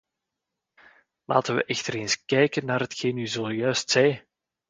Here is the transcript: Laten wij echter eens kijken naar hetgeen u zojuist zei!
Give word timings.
Laten 1.25 1.53
wij 1.53 1.63
echter 1.65 1.95
eens 1.95 2.25
kijken 2.25 2.65
naar 2.65 2.79
hetgeen 2.79 3.17
u 3.17 3.27
zojuist 3.27 3.89
zei! 3.89 4.25